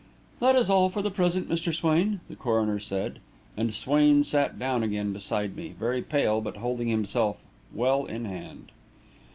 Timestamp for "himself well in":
6.87-8.25